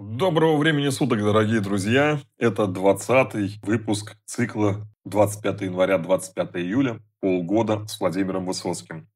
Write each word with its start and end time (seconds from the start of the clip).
Доброго 0.00 0.56
времени 0.58 0.90
суток, 0.90 1.18
дорогие 1.18 1.58
друзья! 1.58 2.20
Это 2.38 2.66
20-й 2.66 3.58
выпуск 3.64 4.14
цикла 4.26 4.86
25 5.04 5.62
января 5.62 5.98
25 5.98 6.50
июля 6.54 7.00
полгода 7.20 7.84
с 7.88 7.98
Владимиром 7.98 8.46
Высоцким. 8.46 9.08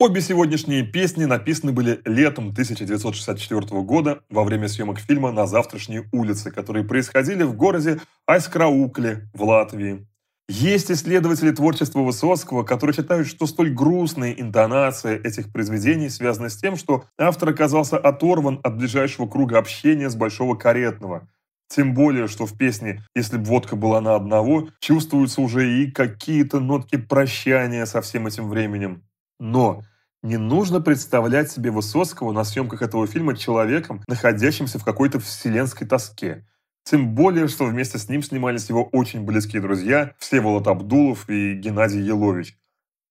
Обе 0.00 0.22
сегодняшние 0.22 0.86
песни 0.86 1.26
написаны 1.26 1.72
были 1.72 2.00
летом 2.06 2.48
1964 2.48 3.82
года 3.82 4.22
во 4.30 4.44
время 4.44 4.68
съемок 4.68 5.00
фильма 5.00 5.32
«На 5.32 5.46
завтрашней 5.46 6.04
улице», 6.12 6.50
которые 6.50 6.86
происходили 6.86 7.42
в 7.42 7.54
городе 7.54 8.00
Айскраукле 8.26 9.28
в 9.34 9.44
Латвии. 9.44 10.06
Есть 10.54 10.90
исследователи 10.90 11.50
творчества 11.50 12.00
Высоцкого, 12.00 12.62
которые 12.62 12.94
считают, 12.94 13.26
что 13.26 13.46
столь 13.46 13.70
грустная 13.70 14.32
интонация 14.32 15.16
этих 15.16 15.50
произведений 15.50 16.10
связана 16.10 16.50
с 16.50 16.58
тем, 16.58 16.76
что 16.76 17.06
автор 17.16 17.48
оказался 17.48 17.96
оторван 17.96 18.60
от 18.62 18.76
ближайшего 18.76 19.26
круга 19.26 19.56
общения 19.56 20.10
с 20.10 20.14
Большого 20.14 20.54
Каретного. 20.54 21.26
Тем 21.68 21.94
более, 21.94 22.28
что 22.28 22.44
в 22.44 22.54
песне 22.58 23.02
«Если 23.16 23.38
б 23.38 23.44
водка 23.44 23.76
была 23.76 24.02
на 24.02 24.14
одного» 24.14 24.68
чувствуются 24.78 25.40
уже 25.40 25.72
и 25.72 25.90
какие-то 25.90 26.60
нотки 26.60 26.96
прощания 26.96 27.86
со 27.86 28.02
всем 28.02 28.26
этим 28.26 28.50
временем. 28.50 29.04
Но 29.40 29.82
не 30.22 30.36
нужно 30.36 30.82
представлять 30.82 31.50
себе 31.50 31.70
Высоцкого 31.70 32.30
на 32.32 32.44
съемках 32.44 32.82
этого 32.82 33.06
фильма 33.06 33.34
человеком, 33.34 34.02
находящимся 34.06 34.78
в 34.78 34.84
какой-то 34.84 35.18
вселенской 35.18 35.86
тоске. 35.86 36.44
Тем 36.84 37.14
более, 37.14 37.48
что 37.48 37.64
вместе 37.66 37.98
с 37.98 38.08
ним 38.08 38.22
снимались 38.22 38.68
его 38.68 38.84
очень 38.84 39.24
близкие 39.24 39.62
друзья 39.62 40.14
Всеволод 40.18 40.66
Абдулов 40.66 41.28
и 41.28 41.54
Геннадий 41.54 42.02
Елович. 42.02 42.56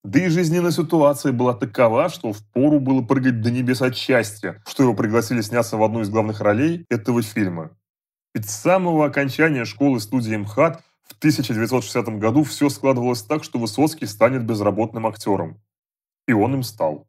Да 0.04 0.20
и 0.20 0.30
жизненная 0.30 0.72
ситуация 0.72 1.32
была 1.32 1.54
такова, 1.54 2.10
что 2.10 2.34
впору 2.34 2.80
было 2.80 3.02
прыгать 3.02 3.42
до 3.42 3.52
небес 3.52 3.82
от 3.82 3.96
счастья, 3.96 4.62
что 4.68 4.84
его 4.84 4.96
пригласили 4.96 5.42
сняться 5.42 5.78
в 5.78 5.84
одну 5.84 6.02
из 6.02 6.10
главных 6.10 6.42
ролей 6.42 6.86
этого 6.90 7.22
фильма. 7.22 7.78
Ведь 8.34 8.50
с 8.50 8.56
самого 8.56 9.06
окончания 9.06 9.64
школы 9.64 10.00
студии 10.00 10.36
МХАТ 10.36 10.84
в 11.04 11.18
1960 11.18 12.18
году 12.18 12.44
все 12.44 12.70
складывалось 12.70 13.24
так, 13.24 13.44
что 13.44 13.60
Высоцкий 13.60 14.06
станет 14.06 14.46
безработным 14.46 15.06
актером. 15.06 15.62
И 16.28 16.34
он 16.34 16.56
им 16.56 16.64
стал. 16.64 17.08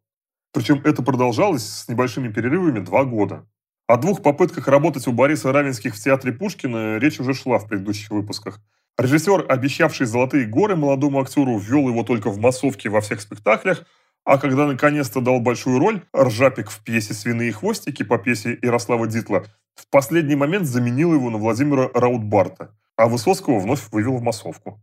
Причем 0.53 0.83
это 0.85 1.03
продолжалось 1.03 1.65
с 1.65 1.89
небольшими 1.89 2.31
перерывами 2.31 2.81
два 2.81 3.05
года. 3.05 3.47
О 3.93 3.99
двух 3.99 4.23
попытках 4.23 4.69
работать 4.69 5.07
у 5.07 5.13
Бориса 5.13 5.53
Равенских 5.53 5.95
в 5.95 6.03
театре 6.03 6.33
Пушкина 6.33 6.97
речь 6.97 7.21
уже 7.21 7.35
шла 7.35 7.59
в 7.59 7.69
предыдущих 7.69 8.11
выпусках. 8.11 8.59
Режиссер, 8.97 9.45
обещавший 9.51 10.07
«Золотые 10.07 10.47
горы» 10.47 10.77
молодому 10.77 11.21
актеру, 11.21 11.59
ввел 11.59 11.91
его 11.91 12.03
только 12.03 12.31
в 12.31 12.39
массовке 12.39 12.89
во 12.89 13.03
всех 13.03 13.21
спектаклях, 13.21 13.85
а 14.25 14.39
когда 14.39 14.67
наконец-то 14.67 15.21
дал 15.21 15.41
большую 15.41 15.79
роль, 15.79 16.01
Ржапик 16.17 16.71
в 16.71 16.83
пьесе 16.83 17.13
«Свиные 17.13 17.53
хвостики» 17.53 18.03
по 18.03 18.17
пьесе 18.17 18.59
Ярослава 18.63 19.07
Дитла 19.07 19.45
в 19.75 19.87
последний 19.91 20.37
момент 20.37 20.67
заменил 20.67 21.13
его 21.13 21.29
на 21.29 21.37
Владимира 21.37 21.91
Раутбарта, 21.93 22.75
а 22.97 23.09
Высоцкого 23.09 23.59
вновь 23.59 23.93
вывел 23.93 24.17
в 24.17 24.23
массовку. 24.23 24.81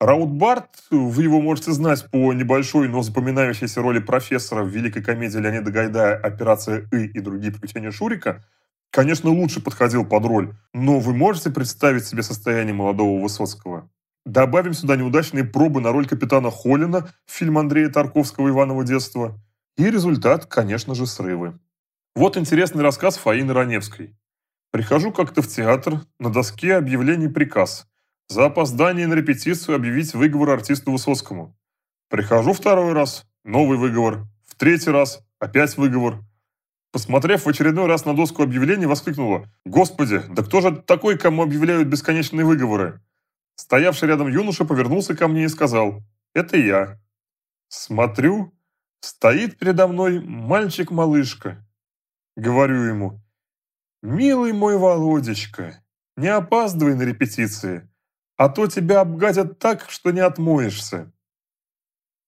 Раутбарт, 0.00 0.68
вы 0.92 1.24
его 1.24 1.40
можете 1.40 1.72
знать 1.72 2.08
по 2.12 2.32
небольшой, 2.32 2.88
но 2.88 3.02
запоминающейся 3.02 3.82
роли 3.82 3.98
профессора 3.98 4.62
в 4.62 4.68
великой 4.68 5.02
комедии 5.02 5.38
Леонида 5.38 5.72
Гайдая 5.72 6.16
«Операция 6.16 6.88
И» 6.92 7.06
и 7.06 7.18
другие 7.18 7.50
приключения 7.50 7.90
Шурика, 7.90 8.44
конечно, 8.92 9.30
лучше 9.30 9.60
подходил 9.60 10.04
под 10.04 10.24
роль, 10.24 10.54
но 10.72 11.00
вы 11.00 11.14
можете 11.14 11.50
представить 11.50 12.06
себе 12.06 12.22
состояние 12.22 12.74
молодого 12.74 13.20
Высоцкого? 13.20 13.90
Добавим 14.24 14.72
сюда 14.72 14.94
неудачные 14.94 15.42
пробы 15.42 15.80
на 15.80 15.90
роль 15.90 16.06
капитана 16.06 16.52
Холлина 16.52 17.08
в 17.26 17.32
фильм 17.32 17.58
Андрея 17.58 17.88
Тарковского 17.88 18.50
«Иваново 18.50 18.84
детство». 18.84 19.36
И 19.76 19.90
результат, 19.90 20.46
конечно 20.46 20.94
же, 20.94 21.06
срывы. 21.08 21.58
Вот 22.14 22.36
интересный 22.36 22.84
рассказ 22.84 23.16
Фаины 23.16 23.52
Раневской. 23.52 24.16
«Прихожу 24.70 25.10
как-то 25.10 25.42
в 25.42 25.48
театр, 25.48 26.02
на 26.20 26.30
доске 26.30 26.76
объявлений 26.76 27.28
приказ– 27.28 27.87
за 28.28 28.46
опоздание 28.46 29.06
на 29.06 29.14
репетицию 29.14 29.76
объявить 29.76 30.14
выговор 30.14 30.50
артисту 30.50 30.92
Высоцкому. 30.92 31.56
Прихожу 32.10 32.52
второй 32.52 32.92
раз, 32.92 33.26
новый 33.44 33.78
выговор. 33.78 34.26
В 34.46 34.54
третий 34.54 34.90
раз 34.90 35.20
опять 35.38 35.76
выговор. 35.76 36.22
Посмотрев 36.92 37.44
в 37.44 37.48
очередной 37.48 37.86
раз 37.86 38.04
на 38.04 38.14
доску 38.14 38.42
объявлений, 38.42 38.86
воскликнула 38.86 39.50
«Господи, 39.64 40.22
да 40.28 40.42
кто 40.42 40.60
же 40.60 40.76
такой, 40.76 41.18
кому 41.18 41.42
объявляют 41.42 41.88
бесконечные 41.88 42.44
выговоры?» 42.44 43.00
Стоявший 43.56 44.08
рядом 44.08 44.28
юноша 44.28 44.64
повернулся 44.64 45.16
ко 45.16 45.28
мне 45.28 45.44
и 45.44 45.48
сказал 45.48 46.02
«Это 46.34 46.56
я». 46.56 47.00
Смотрю, 47.68 48.54
стоит 49.00 49.58
передо 49.58 49.86
мной 49.86 50.20
мальчик-малышка. 50.20 51.66
Говорю 52.36 52.82
ему 52.84 53.20
«Милый 54.02 54.52
мой 54.52 54.78
Володечка, 54.78 55.82
не 56.16 56.28
опаздывай 56.28 56.94
на 56.94 57.02
репетиции 57.02 57.88
а 58.38 58.48
то 58.48 58.66
тебя 58.68 59.00
обгадят 59.00 59.58
так, 59.58 59.90
что 59.90 60.12
не 60.12 60.20
отмоешься. 60.20 61.12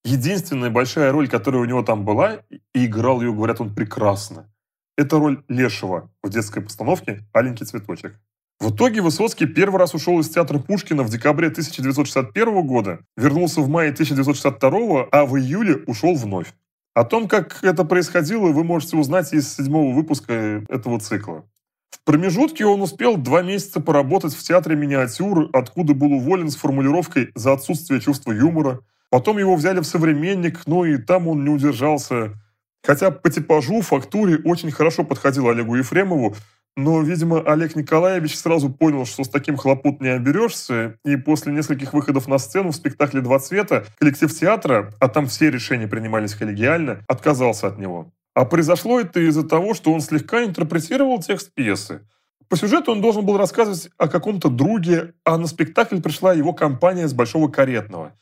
Единственная 0.05 0.71
большая 0.71 1.13
роль, 1.13 1.29
которая 1.29 1.63
у 1.63 1.67
него 1.67 1.83
там 1.83 2.05
была, 2.05 2.41
и 2.75 2.87
играл 2.87 3.23
ее, 3.23 3.33
говорят, 3.33 3.61
он 3.61 3.75
прекрасно, 3.75 4.53
это 4.97 5.19
роль 5.19 5.43
Лешего 5.49 6.11
в 6.23 6.29
детской 6.29 6.61
постановке 6.61 7.25
«Аленький 7.33 7.65
цветочек». 7.65 8.21
В 8.59 8.75
итоге 8.75 9.01
Высоцкий 9.01 9.47
первый 9.47 9.79
раз 9.79 9.95
ушел 9.95 10.21
из 10.21 10.29
театра 10.29 10.59
Пушкина 10.59 11.03
в 11.03 11.09
декабре 11.09 11.49
1961 11.49 12.67
года, 12.67 13.01
вернулся 13.17 13.63
в 13.63 13.69
мае 13.69 13.91
1962, 13.93 15.09
а 15.11 15.25
в 15.25 15.39
июле 15.39 15.77
ушел 15.87 16.15
вновь. 16.15 16.53
О 16.93 17.05
том, 17.05 17.29
как 17.29 17.63
это 17.63 17.85
происходило, 17.85 18.49
вы 18.49 18.65
можете 18.65 18.97
узнать 18.97 19.33
из 19.33 19.55
седьмого 19.55 19.95
выпуска 19.95 20.65
этого 20.69 21.01
цикла. 21.01 21.47
В 21.91 22.05
промежутке 22.05 22.65
он 22.65 22.81
успел 22.83 23.17
два 23.17 23.43
месяца 23.43 23.81
поработать 23.81 24.35
в 24.35 24.43
театре 24.43 24.77
миниатюр, 24.77 25.51
откуда 25.53 25.95
был 25.95 26.13
уволен 26.13 26.51
с 26.51 26.57
формулировкой 26.57 27.31
«за 27.35 27.53
отсутствие 27.53 28.01
чувства 28.01 28.33
юмора». 28.33 28.81
Потом 29.11 29.39
его 29.39 29.57
взяли 29.57 29.81
в 29.81 29.85
«Современник», 29.85 30.61
но 30.67 30.87
и 30.87 30.97
там 30.97 31.29
он 31.29 31.45
не 31.45 31.51
удержался. 31.51 32.35
Хотя 32.83 33.11
по 33.11 33.29
типажу, 33.29 33.83
фактуре 33.83 34.41
очень 34.45 34.71
хорошо 34.71 35.05
подходил 35.05 35.49
Олегу 35.49 35.75
Ефремову, 35.75 36.35
но, 36.77 37.03
видимо, 37.03 37.41
Олег 37.41 37.75
Николаевич 37.77 38.39
сразу 38.39 38.71
понял, 38.71 39.05
что 39.05 39.25
с 39.25 39.29
таким 39.29 39.57
хлопот 39.57 40.01
не 40.01 40.09
оберешься, 40.09 40.97
и 41.05 41.17
после 41.17 41.53
нескольких 41.53 41.93
выходов 41.93 42.29
на 42.29 42.39
сцену 42.39 42.71
в 42.71 42.77
спектакле 42.77 43.21
«Два 43.21 43.39
цвета» 43.39 43.85
коллектив 43.99 44.33
театра, 44.33 44.95
а 45.01 45.09
там 45.09 45.27
все 45.27 45.51
решения 45.51 45.89
принимались 45.89 46.35
коллегиально, 46.35 47.01
отказался 47.09 47.67
от 47.67 47.79
него. 47.79 48.13
А 48.35 48.45
произошло 48.45 49.01
это 49.01 49.21
из-за 49.21 49.43
того, 49.43 49.75
что 49.75 49.93
он 49.93 50.01
слегка 50.01 50.45
интерпретировал 50.45 51.21
текст 51.21 51.53
пьесы. 51.53 52.07
По 52.49 52.57
сюжету 52.57 52.93
он 52.93 53.01
должен 53.01 53.25
был 53.25 53.37
рассказывать 53.37 53.91
о 53.97 54.09
каком-то 54.09 54.49
друге, 54.49 55.15
а 55.25 55.39
на 55.39 55.47
спектакль 55.47 56.01
пришла 56.01 56.33
его 56.33 56.53
компания 56.53 57.07
с 57.07 57.15
Большого 57.15 57.49
Каретного. 57.49 58.13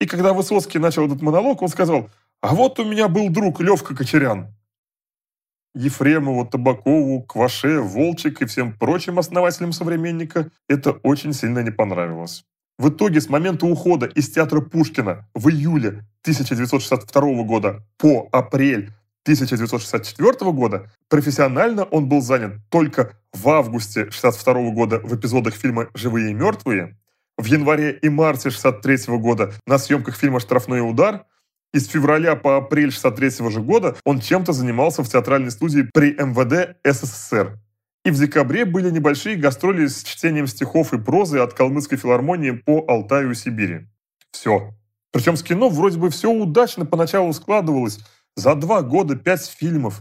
И 0.00 0.06
когда 0.06 0.32
Высоцкий 0.32 0.78
начал 0.78 1.06
этот 1.06 1.22
монолог, 1.22 1.62
он 1.62 1.68
сказал 1.68 2.10
«А 2.40 2.54
вот 2.54 2.78
у 2.78 2.84
меня 2.84 3.08
был 3.08 3.28
друг 3.30 3.60
Левка 3.60 3.94
Кочерян». 3.94 4.54
Ефремову, 5.74 6.46
Табакову, 6.46 7.22
Кваше, 7.22 7.80
Волчек 7.80 8.42
и 8.42 8.46
всем 8.46 8.76
прочим 8.76 9.18
основателям 9.18 9.72
«Современника» 9.72 10.50
это 10.68 10.92
очень 10.92 11.32
сильно 11.32 11.60
не 11.60 11.70
понравилось. 11.70 12.44
В 12.78 12.88
итоге 12.88 13.20
с 13.20 13.28
момента 13.28 13.66
ухода 13.66 14.06
из 14.06 14.30
театра 14.30 14.60
Пушкина 14.60 15.28
в 15.34 15.48
июле 15.48 16.04
1962 16.22 17.44
года 17.44 17.84
по 17.98 18.28
апрель 18.32 18.90
1964 19.24 20.50
года 20.52 20.90
профессионально 21.08 21.84
он 21.84 22.08
был 22.08 22.20
занят 22.20 22.58
только 22.70 23.12
в 23.32 23.48
августе 23.48 24.02
1962 24.02 24.70
года 24.70 24.98
в 25.00 25.14
эпизодах 25.14 25.54
фильма 25.54 25.88
«Живые 25.94 26.30
и 26.30 26.34
мертвые», 26.34 26.98
в 27.36 27.44
январе 27.44 27.92
и 27.92 28.08
марте 28.08 28.48
1963 28.48 29.18
года 29.18 29.52
на 29.66 29.78
съемках 29.78 30.16
фильма 30.16 30.40
«Штрафной 30.40 30.80
удар», 30.80 31.24
из 31.72 31.86
февраля 31.86 32.34
по 32.34 32.56
апрель 32.56 32.88
1963 32.88 33.50
же 33.50 33.62
года 33.62 33.96
он 34.04 34.20
чем-то 34.20 34.52
занимался 34.52 35.04
в 35.04 35.08
театральной 35.08 35.52
студии 35.52 35.88
при 35.94 36.12
МВД 36.12 36.76
СССР. 36.84 37.58
И 38.04 38.10
в 38.10 38.18
декабре 38.18 38.64
были 38.64 38.90
небольшие 38.90 39.36
гастроли 39.36 39.86
с 39.86 40.02
чтением 40.02 40.46
стихов 40.46 40.92
и 40.92 40.98
прозы 40.98 41.38
от 41.38 41.54
Калмыцкой 41.54 41.98
филармонии 41.98 42.52
по 42.52 42.84
Алтаю 42.88 43.32
и 43.32 43.34
Сибири. 43.34 43.86
Все. 44.32 44.72
Причем 45.12 45.36
с 45.36 45.42
кино 45.42 45.68
вроде 45.68 45.98
бы 45.98 46.10
все 46.10 46.30
удачно 46.30 46.86
поначалу 46.86 47.32
складывалось, 47.32 48.00
за 48.40 48.54
два 48.54 48.82
года 48.82 49.16
пять 49.16 49.46
фильмов. 49.46 50.00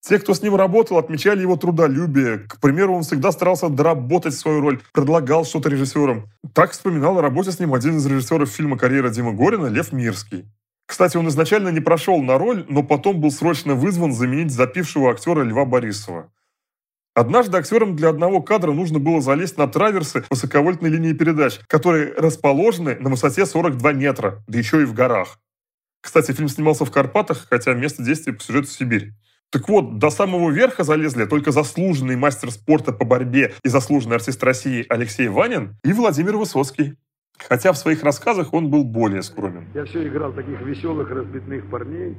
Те, 0.00 0.18
кто 0.18 0.34
с 0.34 0.42
ним 0.42 0.56
работал, 0.56 0.98
отмечали 0.98 1.42
его 1.42 1.56
трудолюбие. 1.56 2.38
К 2.38 2.60
примеру, 2.60 2.94
он 2.94 3.02
всегда 3.02 3.32
старался 3.32 3.68
доработать 3.68 4.34
свою 4.34 4.60
роль, 4.60 4.80
предлагал 4.92 5.44
что-то 5.44 5.68
режиссерам. 5.68 6.26
Так 6.54 6.72
вспоминал 6.72 7.18
о 7.18 7.22
работе 7.22 7.52
с 7.52 7.58
ним 7.58 7.74
один 7.74 7.96
из 7.96 8.06
режиссеров 8.06 8.48
фильма 8.48 8.76
«Карьера 8.76 9.10
Димы 9.10 9.32
Горина» 9.32 9.66
Лев 9.66 9.92
Мирский. 9.92 10.44
Кстати, 10.86 11.16
он 11.16 11.28
изначально 11.28 11.68
не 11.68 11.80
прошел 11.80 12.20
на 12.22 12.38
роль, 12.38 12.64
но 12.68 12.82
потом 12.82 13.20
был 13.20 13.30
срочно 13.30 13.74
вызван 13.74 14.12
заменить 14.12 14.52
запившего 14.52 15.10
актера 15.10 15.42
Льва 15.42 15.64
Борисова. 15.64 16.32
Однажды 17.14 17.58
актерам 17.58 17.94
для 17.94 18.10
одного 18.10 18.40
кадра 18.40 18.72
нужно 18.72 18.98
было 18.98 19.20
залезть 19.20 19.58
на 19.58 19.66
траверсы 19.66 20.24
высоковольтной 20.30 20.88
линии 20.90 21.12
передач, 21.12 21.60
которые 21.66 22.12
расположены 22.14 22.96
на 23.00 23.10
высоте 23.10 23.44
42 23.44 23.92
метра, 23.92 24.42
да 24.46 24.58
еще 24.58 24.82
и 24.82 24.84
в 24.84 24.94
горах. 24.94 25.38
Кстати, 26.00 26.32
фильм 26.32 26.48
снимался 26.48 26.84
в 26.84 26.90
Карпатах, 26.90 27.46
хотя 27.48 27.74
место 27.74 28.02
действия 28.02 28.32
по 28.32 28.42
сюжету 28.42 28.68
Сибирь. 28.68 29.12
Так 29.50 29.68
вот, 29.68 29.98
до 29.98 30.10
самого 30.10 30.50
верха 30.50 30.84
залезли 30.84 31.24
только 31.24 31.52
заслуженный 31.52 32.16
мастер 32.16 32.50
спорта 32.50 32.92
по 32.92 33.04
борьбе 33.04 33.54
и 33.64 33.68
заслуженный 33.68 34.16
артист 34.16 34.42
России 34.44 34.84
Алексей 34.88 35.28
Ванин 35.28 35.76
и 35.84 35.92
Владимир 35.92 36.36
Высоцкий. 36.36 36.96
Хотя 37.38 37.72
в 37.72 37.78
своих 37.78 38.02
рассказах 38.02 38.52
он 38.52 38.68
был 38.68 38.84
более 38.84 39.22
скромен. 39.22 39.68
Я 39.74 39.84
все 39.84 40.06
играл 40.06 40.32
таких 40.32 40.60
веселых, 40.60 41.08
разбитных 41.10 41.70
парней. 41.70 42.16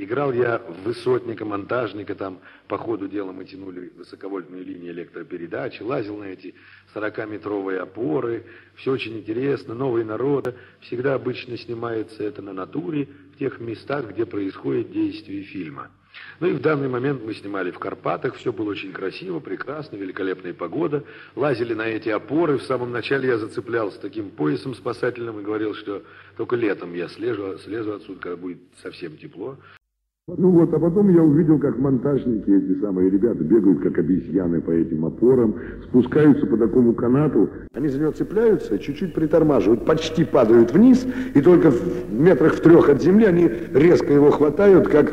Играл 0.00 0.32
я 0.32 0.62
высотника, 0.84 1.44
монтажника, 1.44 2.14
там 2.14 2.38
по 2.68 2.78
ходу 2.78 3.08
дела 3.08 3.32
мы 3.32 3.44
тянули 3.44 3.92
высоковольтные 3.96 4.62
линии 4.62 4.90
электропередачи, 4.90 5.82
лазил 5.82 6.18
на 6.18 6.24
эти 6.24 6.54
40-метровые 6.94 7.78
опоры. 7.78 8.44
Все 8.76 8.92
очень 8.92 9.18
интересно, 9.18 9.74
новый 9.74 10.04
народ. 10.04 10.54
Всегда 10.82 11.14
обычно 11.14 11.58
снимается 11.58 12.22
это 12.22 12.42
на 12.42 12.52
натуре, 12.52 13.08
в 13.34 13.38
тех 13.38 13.58
местах, 13.58 14.10
где 14.10 14.24
происходит 14.24 14.92
действие 14.92 15.42
фильма. 15.42 15.90
Ну 16.38 16.46
и 16.46 16.52
в 16.52 16.60
данный 16.60 16.88
момент 16.88 17.24
мы 17.24 17.34
снимали 17.34 17.72
в 17.72 17.80
Карпатах, 17.80 18.36
все 18.36 18.52
было 18.52 18.70
очень 18.70 18.92
красиво, 18.92 19.40
прекрасно, 19.40 19.96
великолепная 19.96 20.54
погода. 20.54 21.04
Лазили 21.34 21.74
на 21.74 21.88
эти 21.88 22.08
опоры, 22.08 22.58
в 22.58 22.62
самом 22.62 22.92
начале 22.92 23.28
я 23.28 23.38
зацеплялся 23.38 24.00
таким 24.00 24.30
поясом 24.30 24.76
спасательным 24.76 25.40
и 25.40 25.42
говорил, 25.42 25.74
что 25.74 26.04
только 26.36 26.54
летом 26.54 26.94
я 26.94 27.08
слежу, 27.08 27.58
слезу 27.58 27.94
отсюда, 27.94 28.20
когда 28.20 28.36
будет 28.36 28.58
совсем 28.80 29.16
тепло. 29.16 29.58
Ну 30.36 30.50
вот, 30.50 30.74
а 30.74 30.78
потом 30.78 31.14
я 31.14 31.22
увидел, 31.22 31.58
как 31.58 31.78
монтажники, 31.78 32.50
эти 32.50 32.78
самые 32.82 33.08
ребята, 33.08 33.42
бегают, 33.42 33.80
как 33.80 33.96
обезьяны 33.96 34.60
по 34.60 34.70
этим 34.70 35.06
опорам, 35.06 35.54
спускаются 35.84 36.44
по 36.44 36.58
такому 36.58 36.92
канату. 36.92 37.48
Они 37.72 37.88
за 37.88 37.98
него 37.98 38.10
цепляются, 38.10 38.78
чуть-чуть 38.78 39.14
притормаживают, 39.14 39.86
почти 39.86 40.24
падают 40.24 40.70
вниз, 40.74 41.06
и 41.34 41.40
только 41.40 41.70
в 41.70 42.12
метрах 42.12 42.56
в 42.56 42.60
трех 42.60 42.90
от 42.90 43.00
земли 43.00 43.24
они 43.24 43.50
резко 43.72 44.12
его 44.12 44.30
хватают, 44.30 44.88
как 44.88 45.10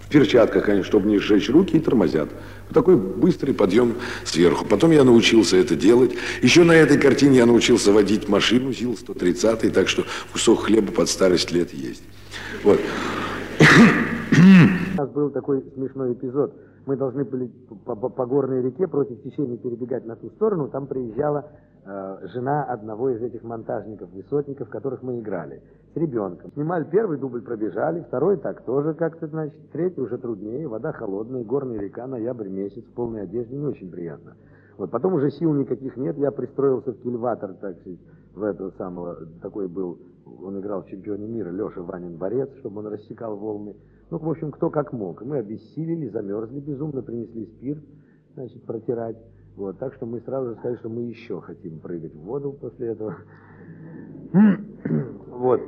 в 0.00 0.08
перчатках, 0.08 0.64
конечно, 0.64 0.86
чтобы 0.86 1.10
не 1.10 1.18
сжечь 1.18 1.50
руки, 1.50 1.76
и 1.76 1.80
тормозят. 1.80 2.30
Вот 2.68 2.74
такой 2.74 2.96
быстрый 2.96 3.52
подъем 3.52 3.96
сверху. 4.24 4.64
Потом 4.64 4.92
я 4.92 5.04
научился 5.04 5.58
это 5.58 5.76
делать. 5.76 6.14
Еще 6.40 6.64
на 6.64 6.72
этой 6.72 6.96
картине 6.96 7.38
я 7.38 7.44
научился 7.44 7.92
водить 7.92 8.30
машину 8.30 8.72
ЗИЛ-130, 8.72 9.68
так 9.72 9.88
что 9.88 10.04
кусок 10.32 10.60
хлеба 10.60 10.90
под 10.90 11.10
старость 11.10 11.52
лет 11.52 11.74
есть. 11.74 12.02
Вот. 12.64 12.80
У 13.60 14.96
нас 14.96 15.10
был 15.10 15.30
такой 15.30 15.62
смешной 15.74 16.12
эпизод. 16.12 16.52
Мы 16.86 16.96
должны 16.96 17.24
были 17.24 17.46
по, 17.84 17.96
по, 17.96 18.08
по 18.08 18.26
горной 18.26 18.62
реке 18.62 18.86
против 18.86 19.22
течения 19.22 19.56
перебегать 19.56 20.06
на 20.06 20.16
ту 20.16 20.30
сторону. 20.30 20.68
Там 20.68 20.86
приезжала 20.86 21.46
э, 21.84 22.28
жена 22.32 22.64
одного 22.64 23.10
из 23.10 23.22
этих 23.22 23.42
монтажников, 23.42 24.10
высотников, 24.10 24.68
которых 24.68 25.02
мы 25.02 25.18
играли 25.20 25.62
ребенком. 25.96 26.52
Снимали 26.52 26.84
первый 26.84 27.18
дубль, 27.18 27.42
пробежали, 27.42 28.02
второй 28.02 28.36
так 28.36 28.62
тоже 28.62 28.94
как-то, 28.94 29.26
значит, 29.26 29.70
третий 29.72 30.00
уже 30.00 30.18
труднее, 30.18 30.68
вода 30.68 30.92
холодная, 30.92 31.42
горная 31.42 31.80
река, 31.80 32.06
ноябрь 32.06 32.48
месяц, 32.48 32.84
в 32.84 32.92
полной 32.92 33.22
одежде, 33.22 33.56
не 33.56 33.66
очень 33.66 33.90
приятно. 33.90 34.34
Вот, 34.76 34.90
потом 34.90 35.14
уже 35.14 35.30
сил 35.30 35.54
никаких 35.54 35.96
нет, 35.96 36.18
я 36.18 36.30
пристроился 36.30 36.92
в 36.92 36.98
кильватор, 36.98 37.54
так 37.54 37.78
сказать, 37.78 37.98
в 38.34 38.42
этого 38.42 38.70
самого, 38.76 39.16
такой 39.40 39.68
был, 39.68 39.98
он 40.26 40.60
играл 40.60 40.82
в 40.82 40.88
чемпионе 40.88 41.26
мира, 41.26 41.50
Леша 41.50 41.82
Ванин 41.82 42.16
борец, 42.16 42.50
чтобы 42.58 42.80
он 42.80 42.88
рассекал 42.88 43.36
волны. 43.36 43.74
Ну, 44.10 44.18
в 44.18 44.28
общем, 44.28 44.50
кто 44.50 44.70
как 44.70 44.92
мог. 44.92 45.22
Мы 45.22 45.38
обессилели, 45.38 46.08
замерзли 46.08 46.60
безумно, 46.60 47.02
принесли 47.02 47.46
спирт, 47.46 47.84
значит, 48.34 48.64
протирать. 48.64 49.16
Вот, 49.56 49.78
так 49.78 49.94
что 49.94 50.06
мы 50.06 50.20
сразу 50.20 50.50
же 50.50 50.56
сказали, 50.56 50.76
что 50.78 50.88
мы 50.88 51.02
еще 51.02 51.40
хотим 51.40 51.80
прыгать 51.80 52.14
в 52.14 52.20
воду 52.20 52.52
после 52.52 52.88
этого. 52.88 53.16
Вот. 55.36 55.60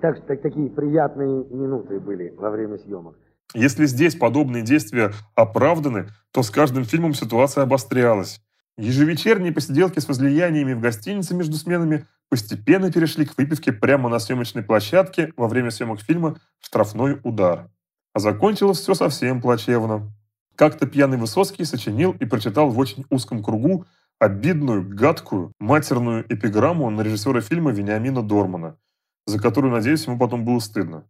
Так, 0.00 0.24
так, 0.26 0.42
такие 0.42 0.70
приятные 0.70 1.44
минуты 1.50 1.98
были 1.98 2.32
во 2.36 2.50
время 2.50 2.78
съемок. 2.78 3.16
Если 3.52 3.86
здесь 3.86 4.14
подобные 4.14 4.62
действия 4.62 5.10
оправданы, 5.34 6.06
то 6.32 6.44
с 6.44 6.50
каждым 6.50 6.84
фильмом 6.84 7.14
ситуация 7.14 7.64
обострялась. 7.64 8.40
Ежевечерние 8.76 9.52
посиделки 9.52 9.98
с 9.98 10.06
возлияниями 10.06 10.74
в 10.74 10.80
гостинице 10.80 11.34
между 11.34 11.56
сменами 11.56 12.06
постепенно 12.30 12.90
перешли 12.90 13.26
к 13.26 13.36
выпивке 13.36 13.72
прямо 13.72 14.08
на 14.08 14.18
съемочной 14.18 14.62
площадке 14.62 15.34
во 15.36 15.48
время 15.48 15.70
съемок 15.70 16.00
фильма 16.00 16.40
«Штрафной 16.60 17.20
удар». 17.22 17.68
А 18.14 18.18
закончилось 18.18 18.78
все 18.78 18.94
совсем 18.94 19.42
плачевно. 19.42 20.10
Как-то 20.56 20.86
пьяный 20.86 21.18
Высоцкий 21.18 21.64
сочинил 21.64 22.12
и 22.18 22.24
прочитал 22.24 22.70
в 22.70 22.78
очень 22.78 23.04
узком 23.10 23.42
кругу 23.42 23.84
обидную, 24.18 24.82
гадкую, 24.88 25.52
матерную 25.58 26.24
эпиграмму 26.32 26.88
на 26.88 27.02
режиссера 27.02 27.42
фильма 27.42 27.72
Вениамина 27.72 28.22
Дормана– 28.22 28.78
за 29.30 29.38
которую, 29.38 29.72
надеюсь, 29.72 30.06
ему 30.06 30.18
потом 30.18 30.44
было 30.44 30.58
стыдно. 30.58 31.04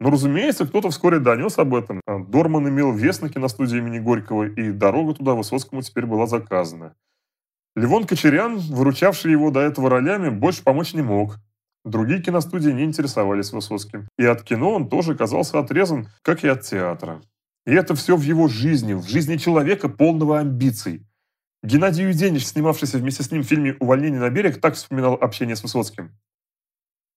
Но, 0.00 0.10
разумеется, 0.10 0.66
кто-то 0.66 0.90
вскоре 0.90 1.20
донес 1.20 1.56
об 1.58 1.74
этом. 1.74 2.00
Дорман 2.06 2.68
имел 2.68 2.92
вес 2.92 3.20
на 3.20 3.28
киностудии 3.28 3.78
имени 3.78 4.00
Горького, 4.00 4.44
и 4.44 4.72
дорога 4.72 5.14
туда 5.14 5.34
Высоцкому 5.34 5.82
теперь 5.82 6.04
была 6.04 6.26
заказана. 6.26 6.94
Левон 7.76 8.06
Кочерян, 8.06 8.58
выручавший 8.58 9.32
его 9.32 9.50
до 9.50 9.60
этого 9.60 9.90
ролями, 9.90 10.28
больше 10.28 10.62
помочь 10.62 10.94
не 10.94 11.02
мог. 11.02 11.38
Другие 11.84 12.22
киностудии 12.22 12.70
не 12.70 12.84
интересовались 12.84 13.52
Высоцким. 13.52 14.08
И 14.16 14.24
от 14.24 14.42
кино 14.42 14.72
он 14.72 14.88
тоже 14.88 15.16
казался 15.16 15.58
отрезан, 15.58 16.08
как 16.22 16.44
и 16.44 16.48
от 16.48 16.62
театра. 16.62 17.20
И 17.66 17.72
это 17.72 17.94
все 17.94 18.16
в 18.16 18.22
его 18.22 18.46
жизни, 18.46 18.94
в 18.94 19.08
жизни 19.08 19.36
человека, 19.36 19.88
полного 19.88 20.38
амбиций. 20.38 21.06
Геннадий 21.62 22.04
Юденич, 22.04 22.46
снимавшийся 22.46 22.98
вместе 22.98 23.22
с 23.22 23.30
ним 23.30 23.42
в 23.42 23.46
фильме 23.46 23.76
«Увольнение 23.80 24.20
на 24.20 24.30
берег», 24.30 24.60
так 24.60 24.74
вспоминал 24.74 25.14
общение 25.14 25.56
с 25.56 25.62
Высоцким. 25.62 26.16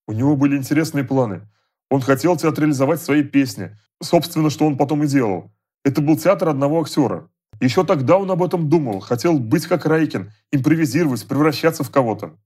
У 0.08 0.14
него 0.14 0.36
были 0.36 0.58
интересные 0.58 1.04
планы. 1.04 1.48
Он 1.90 2.02
хотел 2.02 2.36
театрализовать 2.36 3.02
свои 3.02 3.24
песни. 3.24 3.78
Собственно, 4.02 4.50
что 4.50 4.66
он 4.66 4.78
потом 4.78 5.04
и 5.04 5.08
делал. 5.08 5.52
Это 5.84 6.02
был 6.02 6.18
театр 6.18 6.50
одного 6.50 6.82
актера. 6.82 7.30
Еще 7.60 7.84
тогда 7.84 8.18
он 8.18 8.30
об 8.30 8.44
этом 8.44 8.70
думал, 8.70 9.00
хотел 9.00 9.40
быть 9.40 9.66
как 9.66 9.86
Райкин, 9.86 10.32
импровизировать, 10.52 11.28
превращаться 11.28 11.84
в 11.84 11.92
кого-то. 11.92 12.38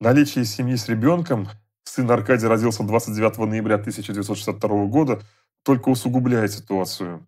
Наличие 0.00 0.44
семьи 0.44 0.76
с 0.76 0.88
ребенком, 0.88 1.48
сын 1.84 2.10
Аркадий 2.10 2.46
родился 2.46 2.82
29 2.82 3.38
ноября 3.38 3.76
1962 3.76 4.86
года, 4.86 5.22
только 5.62 5.88
усугубляет 5.88 6.52
ситуацию. 6.52 7.26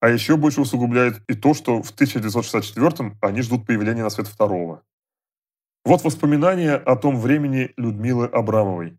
А 0.00 0.08
еще 0.08 0.36
больше 0.36 0.60
усугубляет 0.60 1.22
и 1.28 1.34
то, 1.34 1.54
что 1.54 1.82
в 1.82 1.90
1964 1.90 3.16
они 3.20 3.42
ждут 3.42 3.66
появления 3.66 4.02
на 4.02 4.10
свет 4.10 4.26
второго. 4.26 4.82
Вот 5.84 6.02
воспоминания 6.04 6.74
о 6.74 6.96
том 6.96 7.18
времени 7.18 7.72
Людмилы 7.76 8.26
Абрамовой. 8.26 8.98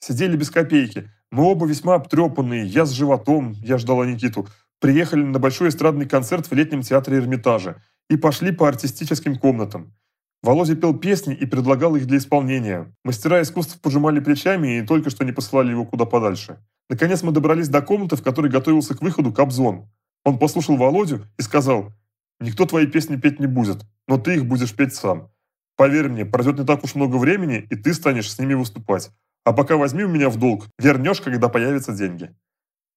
Сидели 0.00 0.36
без 0.36 0.50
копейки. 0.50 1.10
Мы 1.30 1.44
оба 1.44 1.66
весьма 1.66 1.94
обтрепанные, 1.94 2.66
я 2.66 2.84
с 2.84 2.90
животом, 2.90 3.52
я 3.62 3.78
ждала 3.78 4.04
Никиту. 4.04 4.48
Приехали 4.82 5.22
на 5.22 5.38
большой 5.38 5.68
эстрадный 5.68 6.08
концерт 6.08 6.50
в 6.50 6.52
летнем 6.54 6.82
театре 6.82 7.18
Эрмитажа 7.18 7.80
и 8.10 8.16
пошли 8.16 8.50
по 8.50 8.66
артистическим 8.66 9.38
комнатам. 9.38 9.94
Володя 10.42 10.74
пел 10.74 10.98
песни 10.98 11.36
и 11.36 11.46
предлагал 11.46 11.94
их 11.94 12.04
для 12.06 12.18
исполнения. 12.18 12.92
Мастера 13.04 13.40
искусств 13.42 13.80
пожимали 13.80 14.18
плечами 14.18 14.78
и 14.78 14.82
только 14.82 15.10
что 15.10 15.24
не 15.24 15.30
посылали 15.30 15.70
его 15.70 15.84
куда 15.84 16.04
подальше. 16.04 16.58
Наконец 16.90 17.22
мы 17.22 17.30
добрались 17.30 17.68
до 17.68 17.80
комнаты, 17.80 18.16
в 18.16 18.24
которой 18.24 18.50
готовился 18.50 18.96
к 18.96 19.02
выходу 19.02 19.32
Кобзон. 19.32 19.88
Он 20.24 20.36
послушал 20.40 20.76
Володю 20.76 21.28
и 21.38 21.42
сказал, 21.42 21.92
«Никто 22.40 22.66
твои 22.66 22.88
песни 22.88 23.14
петь 23.14 23.38
не 23.38 23.46
будет, 23.46 23.82
но 24.08 24.18
ты 24.18 24.34
их 24.34 24.46
будешь 24.46 24.74
петь 24.74 24.96
сам. 24.96 25.30
Поверь 25.76 26.08
мне, 26.08 26.26
пройдет 26.26 26.58
не 26.58 26.66
так 26.66 26.82
уж 26.82 26.96
много 26.96 27.18
времени, 27.18 27.68
и 27.70 27.76
ты 27.76 27.94
станешь 27.94 28.32
с 28.32 28.38
ними 28.40 28.54
выступать. 28.54 29.10
А 29.44 29.52
пока 29.52 29.76
возьми 29.76 30.02
у 30.02 30.08
меня 30.08 30.28
в 30.28 30.40
долг, 30.40 30.66
вернешь, 30.76 31.20
когда 31.20 31.48
появятся 31.48 31.92
деньги. 31.92 32.34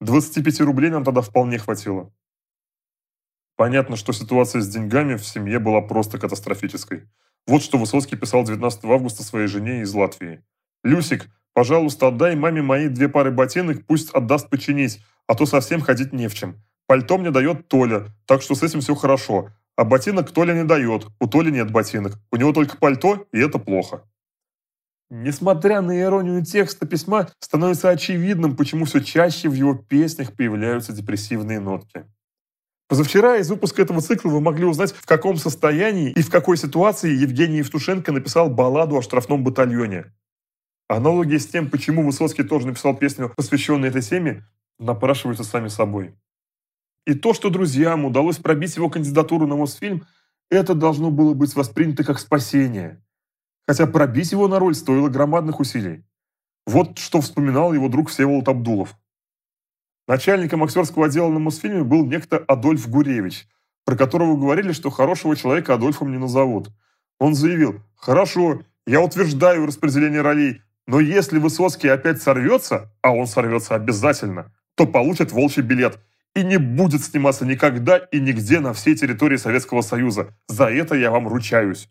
25 0.05 0.62
рублей 0.62 0.91
нам 0.91 1.03
тогда 1.03 1.21
вполне 1.21 1.57
хватило. 1.57 2.13
Понятно, 3.57 3.95
что 3.95 4.13
ситуация 4.13 4.62
с 4.62 4.67
деньгами 4.67 5.15
в 5.15 5.25
семье 5.25 5.59
была 5.59 5.81
просто 5.81 6.19
катастрофической. 6.19 7.09
Вот 7.47 7.63
что 7.63 7.77
Высоцкий 7.77 8.15
писал 8.15 8.43
19 8.43 8.85
августа 8.85 9.24
своей 9.24 9.47
жене 9.47 9.81
из 9.81 9.93
Латвии. 9.93 10.43
«Люсик, 10.83 11.27
пожалуйста, 11.53 12.07
отдай 12.07 12.35
маме 12.35 12.62
мои 12.62 12.88
две 12.88 13.09
пары 13.09 13.31
ботинок, 13.31 13.85
пусть 13.88 14.12
отдаст 14.12 14.50
починить, 14.50 15.00
а 15.27 15.35
то 15.35 15.45
совсем 15.45 15.81
ходить 15.81 16.13
не 16.13 16.27
в 16.27 16.35
чем. 16.35 16.62
Пальто 16.88 17.17
мне 17.17 17.31
дает 17.31 17.67
Толя, 17.67 18.07
так 18.25 18.41
что 18.41 18.55
с 18.55 18.62
этим 18.62 18.81
все 18.81 18.93
хорошо. 18.93 19.50
А 19.75 19.83
ботинок 19.83 20.31
Толя 20.31 20.53
не 20.53 20.63
дает, 20.63 21.07
у 21.19 21.27
Толи 21.27 21.50
нет 21.50 21.71
ботинок, 21.71 22.13
у 22.31 22.35
него 22.35 22.53
только 22.53 22.77
пальто, 22.77 23.27
и 23.31 23.39
это 23.39 23.57
плохо. 23.57 24.03
Несмотря 25.09 25.81
на 25.81 26.00
иронию 26.00 26.43
текста 26.43 26.88
письма, 26.88 27.29
становится 27.39 27.89
очевидным, 27.89 28.55
почему 28.55 28.85
все 28.85 29.01
чаще 29.01 29.50
в 29.50 29.53
его 29.53 29.75
песнях 29.75 30.33
появляются 30.33 30.93
депрессивные 30.93 31.59
нотки. 31.59 32.05
Позавчера 32.88 33.38
из 33.38 33.50
выпуска 33.50 33.81
этого 33.81 34.01
цикла 34.01 34.29
вы 34.29 34.41
могли 34.41 34.65
узнать, 34.65 34.93
в 34.93 35.05
каком 35.05 35.38
состоянии 35.38 36.12
и 36.12 36.21
в 36.21 36.29
какой 36.29 36.57
ситуации 36.57 37.12
Евгений 37.15 37.57
Евтушенко 37.57 38.12
написал 38.12 38.50
балладу 38.50 38.97
о 38.97 39.01
штрафном 39.01 39.43
батальоне. 39.43 40.13
Аналогии 40.88 41.38
с 41.38 41.47
тем, 41.47 41.69
почему 41.69 42.05
Высоцкий 42.05 42.43
тоже 42.43 42.67
написал 42.67 42.95
песню, 42.95 43.31
посвященную 43.35 43.89
этой 43.89 44.03
теме, 44.03 44.45
напрашиваются 44.77 45.43
сами 45.43 45.67
собой. 45.67 46.13
И 47.07 47.13
то, 47.13 47.33
что 47.33 47.50
друзьям 47.50 48.05
удалось 48.05 48.38
пробить 48.38 48.75
его 48.75 48.89
кандидатуру 48.89 49.47
на 49.47 49.55
Мосфильм, 49.55 50.05
это 50.51 50.75
должно 50.75 51.09
было 51.09 51.33
быть 51.33 51.55
воспринято 51.55 52.03
как 52.03 52.19
спасение. 52.19 53.03
Хотя 53.67 53.88
пробить 53.88 54.31
его 54.31 54.48
на 54.48 54.60
роль 54.60 54.75
стоило 54.75 55.10
громадных 55.10 55.60
усилий. 55.60 56.05
Вот 56.65 56.98
что 56.98 57.22
вспоминал 57.22 57.74
его 57.74 57.89
друг 57.89 58.10
Всеволод 58.10 58.48
Абдулов. 58.48 58.95
Начальником 60.07 60.63
актерского 60.63 61.07
отдела 61.07 61.29
на 61.29 61.39
Мосфильме 61.39 61.84
был 61.84 62.05
некто 62.05 62.38
Адольф 62.38 62.88
Гуревич, 62.88 63.48
про 63.86 63.95
которого 63.95 64.36
говорили, 64.36 64.72
что 64.72 64.91
хорошего 64.91 65.36
человека 65.36 65.74
Адольфом 65.74 66.12
не 66.12 66.17
назовут. 66.17 66.69
Он 67.19 67.34
заявил, 67.34 67.81
«Хорошо, 67.95 68.62
я 68.86 69.01
утверждаю 69.01 69.65
распределение 69.65 70.22
ролей, 70.22 70.62
но 70.86 71.00
если 71.00 71.39
Высоцкий 71.39 71.88
опять 71.88 72.22
сорвется, 72.22 72.93
а 73.01 73.13
он 73.13 73.25
сорвется 73.25 73.74
обязательно, 73.74 74.53
то 74.75 74.86
получит 74.86 75.31
волчий 75.31 75.63
билет 75.63 76.00
и 76.36 76.43
не 76.43 76.57
будет 76.57 77.03
сниматься 77.03 77.45
никогда 77.45 77.98
и 77.98 78.19
нигде 78.19 78.60
на 78.60 78.74
всей 78.74 78.95
территории 78.95 79.38
Советского 79.38 79.81
Союза. 79.81 80.36
За 80.48 80.65
это 80.65 80.95
я 80.95 81.10
вам 81.10 81.27
ручаюсь». 81.27 81.89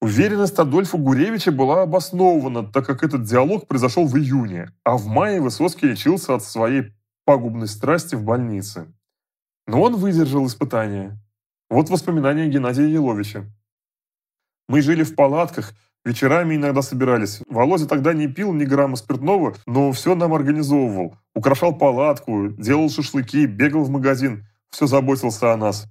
Уверенность 0.00 0.58
Адольфа 0.58 0.96
Гуревича 0.96 1.50
была 1.50 1.82
обоснована, 1.82 2.62
так 2.64 2.86
как 2.86 3.02
этот 3.02 3.24
диалог 3.24 3.66
произошел 3.66 4.06
в 4.06 4.16
июне, 4.16 4.70
а 4.84 4.96
в 4.96 5.06
мае 5.06 5.40
Высоцкий 5.40 5.88
лечился 5.88 6.34
от 6.34 6.44
своей 6.44 6.92
пагубной 7.24 7.66
страсти 7.66 8.14
в 8.14 8.22
больнице. 8.22 8.94
Но 9.66 9.82
он 9.82 9.96
выдержал 9.96 10.46
испытание. 10.46 11.18
Вот 11.68 11.90
воспоминания 11.90 12.46
Геннадия 12.46 12.88
Еловича. 12.88 13.44
Мы 14.68 14.82
жили 14.82 15.02
в 15.02 15.16
палатках, 15.16 15.72
вечерами 16.04 16.54
иногда 16.54 16.80
собирались. 16.80 17.40
Володя 17.48 17.86
тогда 17.86 18.12
не 18.12 18.28
пил 18.28 18.52
ни 18.52 18.64
грамма 18.64 18.96
спиртного, 18.96 19.56
но 19.66 19.90
все 19.90 20.14
нам 20.14 20.32
организовывал. 20.32 21.16
Украшал 21.34 21.76
палатку, 21.76 22.48
делал 22.48 22.88
шашлыки, 22.88 23.46
бегал 23.46 23.82
в 23.82 23.90
магазин. 23.90 24.46
Все 24.70 24.86
заботился 24.86 25.52
о 25.52 25.56
нас. 25.56 25.86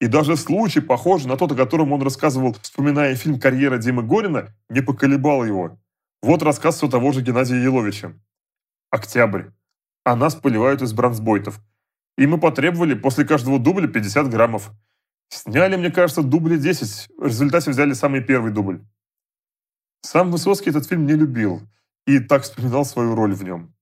И 0.00 0.06
даже 0.06 0.36
случай, 0.36 0.80
похожий 0.80 1.28
на 1.28 1.36
тот, 1.36 1.52
о 1.52 1.56
котором 1.56 1.92
он 1.92 2.02
рассказывал, 2.02 2.56
вспоминая 2.60 3.14
фильм 3.14 3.38
«Карьера 3.38 3.78
Димы 3.78 4.02
Горина», 4.02 4.54
не 4.68 4.80
поколебал 4.80 5.44
его. 5.44 5.78
Вот 6.22 6.42
рассказ 6.42 6.76
все 6.76 6.88
того 6.88 7.12
же 7.12 7.22
Геннадия 7.22 7.62
Еловича. 7.62 8.12
Октябрь. 8.90 9.50
А 10.04 10.16
нас 10.16 10.34
поливают 10.34 10.82
из 10.82 10.92
бронзбойтов. 10.92 11.60
И 12.16 12.26
мы 12.26 12.38
потребовали 12.38 12.94
после 12.94 13.24
каждого 13.24 13.58
дубля 13.58 13.88
50 13.88 14.28
граммов. 14.28 14.70
Сняли, 15.28 15.76
мне 15.76 15.90
кажется, 15.90 16.22
дубли 16.22 16.56
10. 16.56 17.08
В 17.18 17.26
результате 17.26 17.70
взяли 17.70 17.92
самый 17.92 18.22
первый 18.22 18.52
дубль. 18.52 18.84
Сам 20.02 20.30
Высоцкий 20.30 20.70
этот 20.70 20.86
фильм 20.86 21.06
не 21.06 21.14
любил 21.14 21.62
и 22.06 22.18
так 22.18 22.42
вспоминал 22.42 22.84
свою 22.84 23.14
роль 23.14 23.34
в 23.34 23.42
нем. 23.42 23.74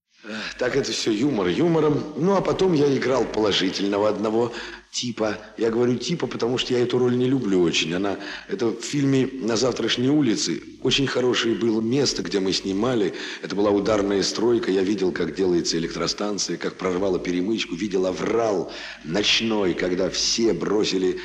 Так 0.57 0.77
это 0.77 0.91
все 0.91 1.11
юмор 1.11 1.47
юмором. 1.47 2.01
Ну, 2.15 2.35
а 2.35 2.41
потом 2.41 2.73
я 2.73 2.95
играл 2.95 3.25
положительного 3.25 4.07
одного 4.07 4.53
типа. 4.89 5.37
Я 5.57 5.69
говорю 5.69 5.95
типа, 5.95 6.27
потому 6.27 6.57
что 6.57 6.73
я 6.73 6.79
эту 6.79 6.97
роль 6.97 7.17
не 7.17 7.25
люблю 7.25 7.61
очень. 7.61 7.93
Она, 7.93 8.17
это 8.47 8.67
в 8.67 8.81
фильме 8.81 9.27
«На 9.33 9.57
завтрашней 9.57 10.07
улице». 10.07 10.61
Очень 10.81 11.07
хорошее 11.07 11.55
было 11.55 11.81
место, 11.81 12.21
где 12.23 12.39
мы 12.39 12.53
снимали. 12.53 13.13
Это 13.41 13.53
была 13.55 13.69
ударная 13.71 14.23
стройка. 14.23 14.71
Я 14.71 14.83
видел, 14.83 15.11
как 15.11 15.35
делается 15.35 15.77
электростанция, 15.77 16.55
как 16.55 16.77
прорвало 16.77 17.19
перемычку. 17.19 17.75
Видел 17.75 18.05
аврал 18.05 18.71
ночной, 19.03 19.73
когда 19.73 20.09
все 20.09 20.53
бросили 20.53 21.19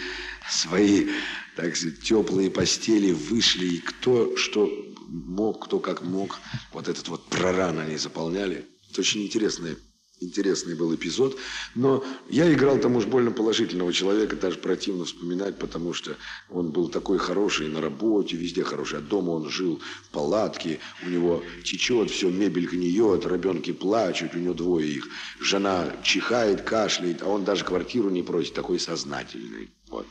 свои, 0.50 1.06
так 1.54 1.76
сказать, 1.76 2.00
теплые 2.00 2.50
постели, 2.50 3.12
вышли. 3.12 3.66
И 3.66 3.78
кто 3.78 4.36
что 4.36 4.68
мог, 5.06 5.66
кто 5.66 5.78
как 5.78 6.02
мог. 6.02 6.40
Вот 6.72 6.88
этот 6.88 7.06
вот 7.06 7.26
проран 7.26 7.78
они 7.78 7.96
заполняли. 7.96 8.66
Это 8.90 9.00
очень 9.00 9.24
интересный, 9.24 9.76
интересный 10.20 10.74
был 10.74 10.94
эпизод. 10.94 11.36
Но 11.74 12.04
я 12.28 12.52
играл 12.52 12.78
там 12.78 12.96
уж 12.96 13.06
больно 13.06 13.30
положительного 13.30 13.92
человека, 13.92 14.36
даже 14.36 14.58
противно 14.58 15.04
вспоминать, 15.04 15.58
потому 15.58 15.92
что 15.92 16.16
он 16.50 16.70
был 16.70 16.88
такой 16.88 17.18
хороший 17.18 17.68
на 17.68 17.80
работе, 17.80 18.36
везде 18.36 18.64
хороший. 18.64 18.98
А 18.98 19.02
дома 19.02 19.30
он 19.30 19.48
жил 19.48 19.80
в 20.04 20.08
палатке, 20.10 20.80
у 21.04 21.08
него 21.08 21.42
течет 21.64 22.10
все, 22.10 22.30
мебель 22.30 22.66
гниет, 22.66 23.26
ребенки 23.26 23.72
плачут, 23.72 24.34
у 24.34 24.38
него 24.38 24.54
двое 24.54 24.88
их. 24.88 25.08
Жена 25.40 25.96
чихает, 26.02 26.62
кашляет, 26.62 27.22
а 27.22 27.28
он 27.28 27.44
даже 27.44 27.64
квартиру 27.64 28.10
не 28.10 28.22
просит, 28.22 28.54
такой 28.54 28.78
сознательный. 28.78 29.70
Вот. 29.88 30.06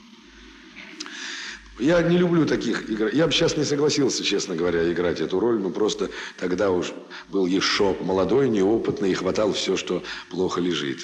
Я 1.80 2.02
не 2.02 2.18
люблю 2.18 2.46
таких 2.46 2.90
игр. 2.90 3.10
Я 3.14 3.28
бы 3.28 3.32
сейчас 3.32 3.56
не 3.56 3.64
согласился, 3.64 4.24
честно 4.24 4.56
говоря, 4.56 4.92
играть 4.92 5.20
эту 5.20 5.40
роль, 5.40 5.60
но 5.60 5.70
просто 5.70 6.10
тогда 6.38 6.72
уж 6.72 6.92
был 7.30 7.46
еще 7.46 7.96
молодой, 8.02 8.50
неопытный 8.50 9.12
и 9.12 9.14
хватал 9.14 9.54
все, 9.54 9.78
что 9.78 10.04
плохо 10.32 10.60
лежит. 10.60 11.00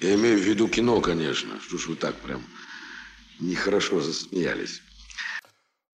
Я 0.00 0.14
имею 0.14 0.38
в 0.38 0.42
виду 0.42 0.68
кино, 0.68 1.00
конечно. 1.00 1.60
Что 1.60 1.76
ж 1.76 1.88
вы 1.88 1.96
так 1.96 2.14
прям 2.16 2.42
нехорошо 3.40 4.00
засмеялись. 4.00 4.82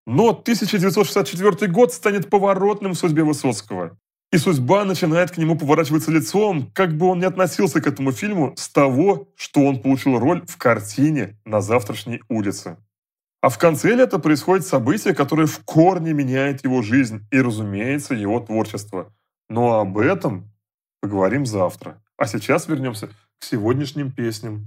Но 0.04 0.28
1964 0.28 1.72
год 1.72 1.92
станет 1.92 2.30
поворотным 2.30 2.92
в 2.92 2.98
судьбе 2.98 3.24
Высоцкого. 3.24 3.98
И 4.36 4.38
судьба 4.38 4.84
начинает 4.84 5.30
к 5.30 5.38
нему 5.38 5.56
поворачиваться 5.56 6.10
лицом, 6.10 6.70
как 6.74 6.94
бы 6.94 7.06
он 7.06 7.20
ни 7.20 7.24
относился 7.24 7.80
к 7.80 7.86
этому 7.86 8.12
фильму, 8.12 8.52
с 8.58 8.68
того, 8.68 9.32
что 9.34 9.64
он 9.64 9.80
получил 9.80 10.18
роль 10.18 10.44
в 10.46 10.58
картине 10.58 11.38
на 11.46 11.62
завтрашней 11.62 12.20
улице. 12.28 12.76
А 13.40 13.48
в 13.48 13.56
конце 13.56 13.94
лета 13.94 14.18
происходит 14.18 14.66
событие, 14.66 15.14
которое 15.14 15.46
в 15.46 15.60
корне 15.64 16.12
меняет 16.12 16.64
его 16.64 16.82
жизнь 16.82 17.26
и, 17.30 17.40
разумеется, 17.40 18.12
его 18.12 18.38
творчество. 18.40 19.10
Но 19.48 19.80
об 19.80 19.96
этом 19.96 20.52
поговорим 21.00 21.46
завтра. 21.46 22.02
А 22.18 22.26
сейчас 22.26 22.68
вернемся 22.68 23.08
к 23.38 23.44
сегодняшним 23.44 24.12
песням. 24.12 24.66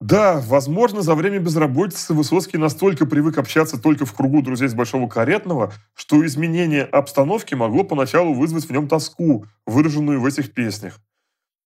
Да, 0.00 0.40
возможно, 0.40 1.02
за 1.02 1.14
время 1.14 1.38
безработицы 1.38 2.14
Высоцкий 2.14 2.58
настолько 2.58 3.06
привык 3.06 3.38
общаться 3.38 3.80
только 3.80 4.04
в 4.04 4.12
кругу 4.12 4.42
друзей 4.42 4.68
с 4.68 4.74
Большого 4.74 5.08
Каретного, 5.08 5.72
что 5.94 6.24
изменение 6.26 6.84
обстановки 6.84 7.54
могло 7.54 7.84
поначалу 7.84 8.34
вызвать 8.34 8.66
в 8.66 8.70
нем 8.70 8.88
тоску, 8.88 9.46
выраженную 9.66 10.20
в 10.20 10.26
этих 10.26 10.52
песнях. 10.52 11.00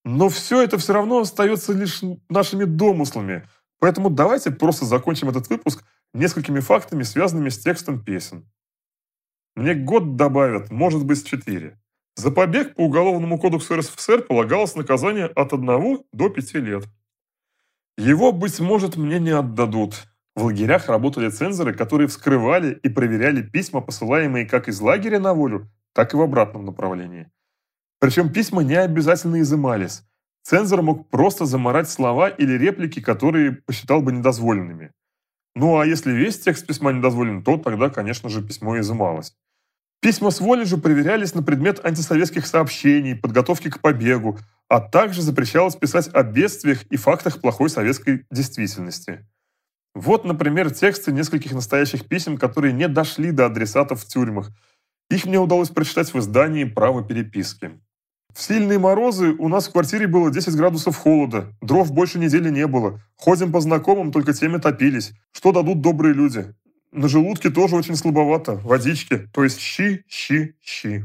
Но 0.04 0.28
все 0.28 0.62
это 0.62 0.78
все 0.78 0.92
равно 0.92 1.20
остается 1.20 1.72
лишь 1.72 2.00
нашими 2.28 2.64
домыслами, 2.64 3.48
поэтому 3.80 4.10
давайте 4.10 4.50
просто 4.50 4.84
закончим 4.84 5.28
этот 5.28 5.48
выпуск 5.48 5.84
несколькими 6.14 6.60
фактами, 6.60 7.02
связанными 7.02 7.48
с 7.48 7.58
текстом 7.58 8.04
песен. 8.04 8.48
Мне 9.56 9.74
год 9.74 10.16
добавят, 10.16 10.70
может 10.70 11.04
быть, 11.04 11.26
четыре. 11.26 11.78
За 12.14 12.30
побег 12.30 12.74
по 12.74 12.82
Уголовному 12.82 13.38
кодексу 13.38 13.76
РСФСР 13.76 14.22
полагалось 14.22 14.76
наказание 14.76 15.26
от 15.26 15.52
1 15.52 16.04
до 16.12 16.28
5 16.28 16.54
лет. 16.54 16.84
Его, 17.98 18.30
быть 18.30 18.60
может, 18.60 18.96
мне 18.96 19.18
не 19.18 19.30
отдадут. 19.30 20.06
В 20.36 20.44
лагерях 20.44 20.86
работали 20.86 21.30
цензоры, 21.30 21.74
которые 21.74 22.06
вскрывали 22.06 22.78
и 22.84 22.88
проверяли 22.88 23.42
письма, 23.42 23.80
посылаемые 23.80 24.46
как 24.46 24.68
из 24.68 24.80
лагеря 24.80 25.18
на 25.18 25.34
волю, 25.34 25.68
так 25.94 26.14
и 26.14 26.16
в 26.16 26.22
обратном 26.22 26.64
направлении. 26.64 27.28
Причем 27.98 28.32
письма 28.32 28.62
не 28.62 28.76
обязательно 28.76 29.40
изымались. 29.40 30.04
Цензор 30.44 30.82
мог 30.82 31.10
просто 31.10 31.44
заморать 31.44 31.90
слова 31.90 32.28
или 32.28 32.52
реплики, 32.52 33.00
которые 33.00 33.50
посчитал 33.50 34.00
бы 34.00 34.12
недозволенными. 34.12 34.92
Ну 35.56 35.80
а 35.80 35.84
если 35.84 36.12
весь 36.12 36.38
текст 36.38 36.68
письма 36.68 36.92
недозволен, 36.92 37.42
то 37.42 37.56
тогда, 37.56 37.90
конечно 37.90 38.28
же, 38.28 38.46
письмо 38.46 38.78
изымалось. 38.78 39.34
Письма 40.00 40.30
с 40.30 40.40
воли 40.40 40.64
же 40.64 40.76
проверялись 40.76 41.34
на 41.34 41.42
предмет 41.42 41.84
антисоветских 41.84 42.46
сообщений, 42.46 43.16
подготовки 43.16 43.68
к 43.68 43.80
побегу, 43.80 44.38
а 44.68 44.80
также 44.80 45.22
запрещалось 45.22 45.74
писать 45.74 46.08
о 46.12 46.22
бедствиях 46.22 46.84
и 46.84 46.96
фактах 46.96 47.40
плохой 47.40 47.68
советской 47.68 48.24
действительности. 48.30 49.26
Вот, 49.94 50.24
например, 50.24 50.70
тексты 50.70 51.10
нескольких 51.10 51.52
настоящих 51.52 52.06
писем, 52.06 52.38
которые 52.38 52.72
не 52.72 52.86
дошли 52.86 53.32
до 53.32 53.46
адресатов 53.46 54.02
в 54.02 54.06
тюрьмах. 54.06 54.50
Их 55.10 55.24
мне 55.24 55.40
удалось 55.40 55.70
прочитать 55.70 56.14
в 56.14 56.18
издании 56.20 56.64
«Право 56.64 57.02
переписки». 57.02 57.72
В 58.32 58.40
сильные 58.40 58.78
морозы 58.78 59.34
у 59.38 59.48
нас 59.48 59.66
в 59.66 59.72
квартире 59.72 60.06
было 60.06 60.30
10 60.30 60.54
градусов 60.54 60.96
холода, 60.96 61.52
дров 61.60 61.90
больше 61.90 62.20
недели 62.20 62.50
не 62.50 62.68
было. 62.68 63.00
Ходим 63.16 63.50
по 63.50 63.60
знакомым, 63.60 64.12
только 64.12 64.32
теми 64.32 64.58
топились. 64.58 65.12
Что 65.32 65.50
дадут 65.50 65.80
добрые 65.80 66.14
люди? 66.14 66.54
На 66.92 67.08
желудке 67.08 67.50
тоже 67.50 67.76
очень 67.76 67.96
слабовато, 67.96 68.54
водички, 68.54 69.28
то 69.32 69.44
есть 69.44 69.60
щи, 69.60 70.04
щи, 70.08 70.56
щи. 70.60 71.04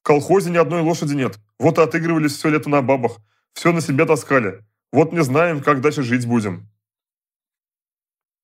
В 0.00 0.02
колхозе 0.04 0.50
ни 0.50 0.56
одной 0.56 0.82
лошади 0.82 1.14
нет, 1.14 1.38
вот 1.58 1.78
и 1.78 1.80
отыгрывались 1.80 2.32
все 2.32 2.50
лето 2.50 2.70
на 2.70 2.80
бабах. 2.82 3.18
Все 3.54 3.72
на 3.72 3.80
себя 3.80 4.06
таскали. 4.06 4.64
Вот 4.92 5.12
не 5.12 5.22
знаем, 5.24 5.60
как 5.60 5.80
дальше 5.80 6.02
жить 6.02 6.26
будем. 6.26 6.68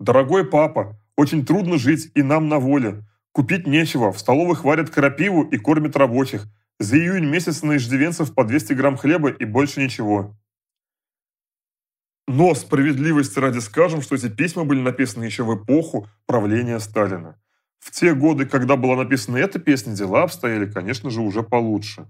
Дорогой 0.00 0.44
папа, 0.44 0.98
очень 1.16 1.46
трудно 1.46 1.78
жить 1.78 2.10
и 2.16 2.22
нам 2.22 2.48
на 2.48 2.58
воле. 2.58 3.04
Купить 3.30 3.66
нечего, 3.66 4.12
в 4.12 4.18
столовых 4.18 4.64
варят 4.64 4.90
крапиву 4.90 5.42
и 5.44 5.56
кормят 5.56 5.96
рабочих. 5.96 6.46
За 6.80 6.96
июнь 6.96 7.26
месяц 7.26 7.62
на 7.62 7.76
иждивенцев 7.76 8.34
по 8.34 8.44
200 8.44 8.72
грамм 8.72 8.96
хлеба 8.96 9.30
и 9.30 9.44
больше 9.44 9.80
ничего. 9.80 10.36
Но 12.26 12.54
справедливости 12.54 13.38
ради 13.38 13.58
скажем, 13.58 14.00
что 14.00 14.14
эти 14.14 14.28
письма 14.28 14.64
были 14.64 14.80
написаны 14.80 15.24
еще 15.24 15.44
в 15.44 15.62
эпоху 15.62 16.08
правления 16.26 16.80
Сталина. 16.80 17.38
В 17.78 17.90
те 17.90 18.14
годы, 18.14 18.46
когда 18.46 18.76
была 18.76 18.96
написана 18.96 19.36
эта 19.36 19.58
песня, 19.58 19.94
дела 19.94 20.22
обстояли, 20.22 20.64
конечно 20.64 21.10
же, 21.10 21.20
уже 21.20 21.42
получше. 21.42 22.06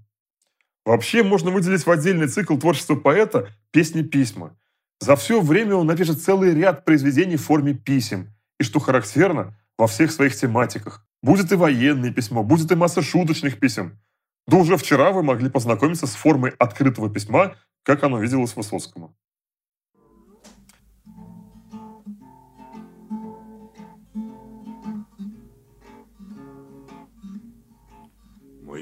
Вообще 0.85 1.23
можно 1.23 1.51
выделить 1.51 1.85
в 1.85 1.91
отдельный 1.91 2.27
цикл 2.27 2.57
творчества 2.57 2.95
поэта 2.95 3.49
«Песни-письма». 3.71 4.55
За 5.01 5.15
все 5.15 5.41
время 5.41 5.75
он 5.75 5.87
напишет 5.87 6.21
целый 6.21 6.53
ряд 6.53 6.85
произведений 6.85 7.35
в 7.35 7.43
форме 7.43 7.73
писем. 7.73 8.29
И 8.59 8.63
что 8.63 8.79
характерно, 8.79 9.57
во 9.77 9.87
всех 9.87 10.11
своих 10.11 10.35
тематиках. 10.35 11.05
Будет 11.21 11.51
и 11.51 11.55
военное 11.55 12.11
письмо, 12.11 12.43
будет 12.43 12.71
и 12.71 12.75
масса 12.75 13.01
шуточных 13.01 13.59
писем. 13.59 13.99
Да 14.47 14.57
уже 14.57 14.77
вчера 14.77 15.11
вы 15.11 15.23
могли 15.23 15.49
познакомиться 15.49 16.07
с 16.07 16.13
формой 16.15 16.51
открытого 16.57 17.09
письма, 17.09 17.55
как 17.83 18.03
оно 18.03 18.19
виделось 18.19 18.55
Высоцкому. 18.55 19.15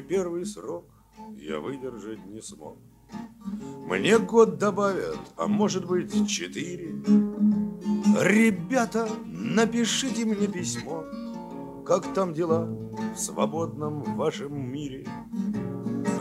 Первый 0.07 0.45
срок 0.45 0.86
я 1.38 1.60
выдержать 1.60 2.25
не 2.25 2.41
смог. 2.41 2.77
Мне 3.88 4.17
год 4.19 4.57
добавят, 4.57 5.19
а 5.38 5.48
может 5.48 5.86
быть 5.86 6.12
четыре. 6.27 6.95
Ребята, 8.22 9.10
напишите 9.25 10.25
мне 10.25 10.48
письмо, 10.48 11.03
как 11.86 12.13
там 12.13 12.33
дела 12.33 12.65
в 13.15 13.17
свободном 13.17 14.03
вашем 14.15 14.72
мире. 14.72 15.05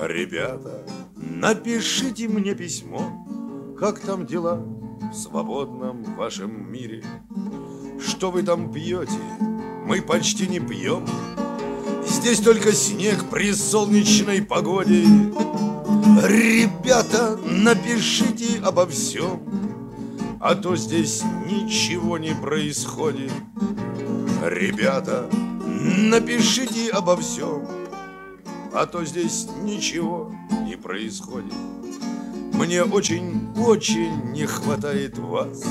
Ребята, 0.00 0.84
напишите 1.16 2.28
мне 2.28 2.54
письмо, 2.54 3.76
как 3.78 4.00
там 4.00 4.26
дела 4.26 4.56
в 4.56 5.14
свободном 5.14 6.02
вашем 6.16 6.70
мире. 6.72 7.04
Что 8.00 8.30
вы 8.30 8.42
там 8.42 8.72
пьете? 8.72 9.18
Мы 9.86 10.02
почти 10.02 10.48
не 10.48 10.60
пьем. 10.60 11.06
Здесь 12.22 12.38
только 12.38 12.72
снег 12.72 13.24
при 13.32 13.52
солнечной 13.52 14.42
погоде. 14.42 15.02
Ребята, 16.22 17.36
напишите 17.36 18.60
обо 18.60 18.86
всем, 18.86 19.42
а 20.40 20.54
то 20.54 20.76
здесь 20.76 21.24
ничего 21.50 22.18
не 22.18 22.32
происходит. 22.32 23.32
Ребята, 24.40 25.28
напишите 25.66 26.90
обо 26.92 27.16
всем, 27.16 27.66
а 28.72 28.86
то 28.86 29.04
здесь 29.04 29.48
ничего 29.60 30.32
не 30.64 30.76
происходит. 30.76 31.52
Мне 32.52 32.84
очень-очень 32.84 34.30
не 34.30 34.46
хватает 34.46 35.18
вас. 35.18 35.64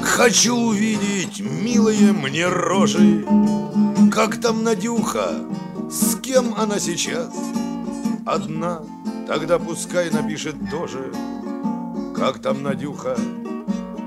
Хочу 0.00 0.54
увидеть 0.54 1.40
милые 1.40 2.12
мне 2.12 2.46
рожи, 2.46 3.26
как 4.10 4.40
там 4.40 4.64
Надюха, 4.64 5.34
с 5.88 6.16
кем 6.16 6.54
она 6.56 6.80
сейчас? 6.80 7.32
Одна, 8.26 8.82
тогда 9.26 9.58
пускай 9.58 10.10
напишет 10.10 10.56
тоже, 10.70 11.12
как 12.16 12.40
там 12.40 12.62
Надюха, 12.62 13.16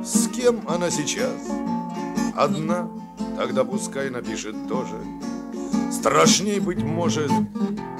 с 0.04 0.28
кем 0.28 0.62
она 0.68 0.90
сейчас? 0.90 1.34
Одна, 2.36 2.90
тогда 3.38 3.64
пускай 3.64 4.10
напишет 4.10 4.56
тоже. 4.68 4.98
Страшней, 5.92 6.60
быть 6.60 6.84
может, 6.84 7.32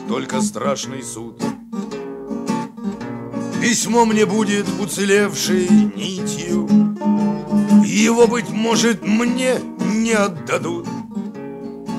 только 0.08 0.42
страшный 0.42 1.04
суд. 1.04 1.42
Письмо 3.62 4.06
мне 4.06 4.26
будет 4.26 4.68
уцелевшей 4.82 5.70
нитью, 5.70 6.68
Его, 7.86 8.28
быть 8.28 8.50
может, 8.50 9.06
мне 9.06 9.56
не 9.80 10.12
отдадут. 10.12 10.88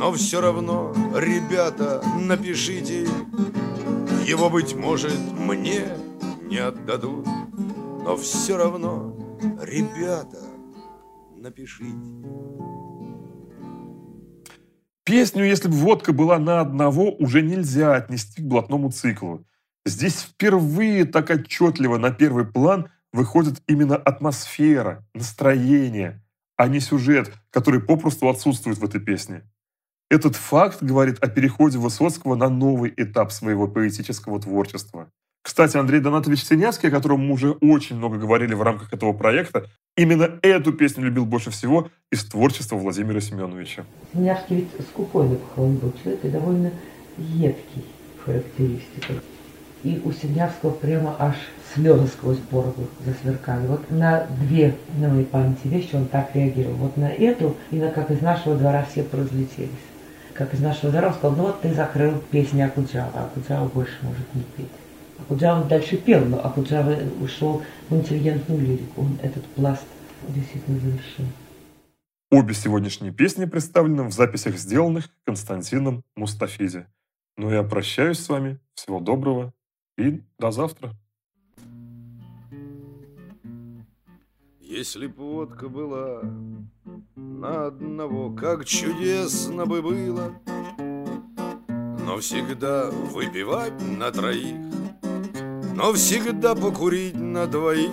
Но 0.05 0.13
все 0.13 0.43
равно, 0.43 0.93
ребята, 1.15 2.03
напишите, 2.21 3.09
Его, 4.27 4.51
быть 4.51 4.75
может, 4.75 5.19
мне 5.33 5.81
не 6.43 6.59
отдадут. 6.59 7.27
Но 8.05 8.15
все 8.19 8.59
равно, 8.59 9.17
ребята, 9.63 10.43
напишите. 11.39 11.97
Песню 15.05 15.47
«Если 15.47 15.69
бы 15.69 15.75
водка 15.75 16.13
была 16.13 16.39
на 16.39 16.61
одного» 16.61 17.11
уже 17.11 17.41
нельзя 17.41 17.95
отнести 17.95 18.43
к 18.43 18.45
блатному 18.45 18.91
циклу. 18.91 19.47
Здесь 19.87 20.21
впервые 20.21 21.07
так 21.07 21.31
отчетливо 21.31 21.97
на 21.97 22.11
первый 22.11 22.45
план 22.45 22.91
выходит 23.11 23.63
именно 23.67 23.97
атмосфера, 23.97 25.03
настроение, 25.15 26.23
а 26.59 26.69
не 26.69 26.81
сюжет, 26.81 27.33
который 27.49 27.81
попросту 27.81 28.29
отсутствует 28.29 28.77
в 28.77 28.85
этой 28.85 29.01
песне. 29.01 29.45
Этот 30.11 30.37
факт 30.37 30.83
говорит 30.83 31.19
о 31.23 31.29
переходе 31.29 31.79
Высоцкого 31.79 32.35
на 32.35 32.49
новый 32.49 32.93
этап 32.97 33.33
своего 33.33 33.67
поэтического 33.67 34.41
творчества. 34.41 35.09
Кстати, 35.43 35.77
Андрей 35.77 36.01
Донатович 36.01 36.45
Синявский, 36.45 36.89
о 36.89 36.93
котором 36.93 37.27
мы 37.27 37.35
уже 37.35 37.53
очень 37.53 37.97
много 37.97 38.17
говорили 38.19 38.55
в 38.55 38.63
рамках 38.63 38.93
этого 38.93 39.13
проекта, 39.13 39.67
именно 39.97 40.39
эту 40.43 40.73
песню 40.73 41.05
любил 41.05 41.27
больше 41.27 41.51
всего 41.51 41.91
из 42.11 42.25
творчества 42.25 42.77
Владимира 42.77 43.21
Семеновича. 43.21 43.85
Синявский 44.13 44.57
ведь 44.57 44.87
скупой 44.89 45.29
на 45.29 45.37
похорон 45.37 45.77
был 45.77 45.93
человек 46.03 46.25
и 46.25 46.29
довольно 46.29 46.71
едкий 47.19 47.85
в 48.19 48.25
характеристиках. 48.25 49.23
И 49.83 50.01
у 50.03 50.13
Синявского 50.13 50.71
прямо 50.71 51.15
аж 51.19 51.37
слезы 51.75 52.07
сквозь 52.07 52.39
бороду 52.51 52.89
засверкали. 53.05 53.67
Вот 53.67 53.91
на 53.91 54.27
две 54.41 54.75
на 54.99 55.09
моей 55.09 55.27
памяти 55.27 55.61
вещи 55.65 55.95
он 55.95 56.07
так 56.07 56.35
реагировал. 56.35 56.77
Вот 56.77 56.97
на 56.97 57.11
эту 57.11 57.57
и 57.71 57.77
на 57.77 57.91
«Как 57.91 58.11
из 58.11 58.23
нашего 58.23 58.57
двора 58.57 58.87
все 58.91 59.03
поразлетелись». 59.03 59.71
«Как 60.35 60.53
из 60.53 60.61
нашего 60.61 60.91
двора» 60.91 61.09
он 61.09 61.15
сказал, 61.15 61.37
ну 61.37 61.43
вот 61.45 61.61
ты 61.61 61.73
закрыл 61.73 62.21
песни 62.31 62.61
Акуджава, 62.61 63.25
Акуджава 63.25 63.69
больше 63.69 63.97
может 64.03 64.35
не 64.35 64.43
петь. 64.57 64.71
Акуджава 65.21 65.65
дальше 65.65 65.97
пел, 65.97 66.25
но 66.25 66.45
Акуджава 66.45 66.97
ушел 67.21 67.63
в 67.89 67.95
интеллигентную 67.95 68.61
лирику. 68.61 69.03
Он 69.03 69.19
этот 69.23 69.45
пласт 69.47 69.85
действительно 70.29 70.81
завершил. 70.81 71.25
Обе 72.31 72.53
сегодняшние 72.53 73.13
песни 73.13 73.45
представлены 73.45 74.03
в 74.03 74.13
записях, 74.13 74.57
сделанных 74.57 75.09
Константином 75.25 76.03
Мустафизе. 76.17 76.89
Ну 77.37 77.51
я 77.51 77.63
прощаюсь 77.63 78.19
с 78.19 78.29
вами. 78.29 78.59
Всего 78.75 78.99
доброго 78.99 79.53
и 79.97 80.21
до 80.39 80.51
завтра. 80.51 80.93
Если 84.77 85.07
б 85.07 85.15
водка 85.23 85.69
была 85.69 86.21
на 87.15 87.67
одного, 87.67 88.31
как 88.35 88.65
чудесно 88.65 89.67
бы 89.67 89.81
было, 89.81 90.33
Но 92.05 92.19
всегда 92.19 92.91
выпивать 92.91 93.81
на 93.81 94.11
троих, 94.11 94.57
но 95.77 95.93
всегда 95.93 96.57
покурить 96.57 97.15
на 97.15 97.47
двоих, 97.47 97.93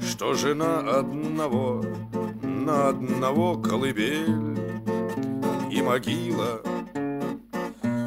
Что 0.00 0.32
жена 0.32 0.78
одного, 0.78 1.84
на 2.42 2.88
одного 2.88 3.58
колыбель 3.58 4.56
и 5.70 5.82
могила. 5.82 6.62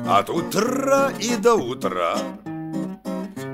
От 0.07 0.31
утра 0.31 1.11
и 1.19 1.35
до 1.35 1.53
утра 1.53 2.17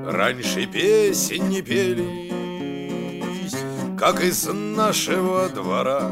Раньше 0.06 0.66
песен 0.66 1.50
не 1.50 1.62
пелись, 1.62 2.31
как 4.02 4.22
из 4.24 4.50
нашего 4.52 5.48
двора. 5.50 6.10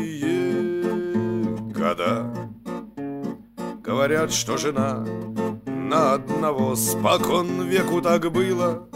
года 1.74 2.34
Говорят, 3.84 4.32
что 4.32 4.56
жена 4.56 5.06
на 5.66 6.14
одного 6.14 6.78
спокон 6.78 7.68
веку 7.68 8.02
так 8.02 8.32
было. 8.32 8.88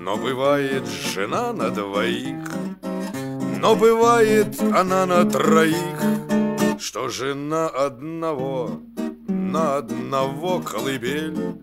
Но 0.00 0.16
бывает 0.16 0.88
жена 0.88 1.52
на 1.52 1.70
двоих, 1.70 2.55
но 3.60 3.74
бывает 3.76 4.60
она 4.60 5.06
на 5.06 5.24
троих, 5.24 6.00
Что 6.78 7.08
жена 7.08 7.68
одного 7.68 8.80
на 9.28 9.76
одного 9.76 10.60
колыбель 10.60 11.56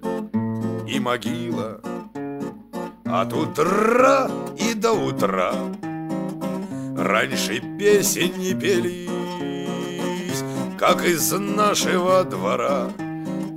и 0.88 1.00
могила. 1.00 1.80
От 3.06 3.34
утра 3.34 4.30
и 4.58 4.74
до 4.74 4.94
утра. 4.94 5.54
Раньше 6.98 7.62
песен 7.78 8.38
не 8.38 8.54
пелись, 8.54 9.10
Как 10.80 11.06
из 11.06 11.32
нашего 11.32 12.24
двора. 12.24 12.90